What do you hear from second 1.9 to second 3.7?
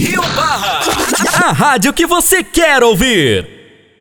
que você quer ouvir.